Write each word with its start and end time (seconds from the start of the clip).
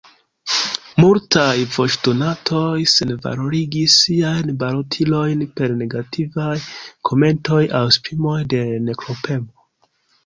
Multaj 1.01 1.59
voĉdonantoj 1.73 2.79
senvalorigis 2.93 3.97
siajn 4.05 4.51
balotilojn 4.65 5.45
per 5.61 5.77
negativaj 5.85 6.51
komentoj 7.11 7.61
aŭ 7.81 7.83
esprimoj 7.95 8.39
de 8.57 8.65
nekompreno. 8.91 9.67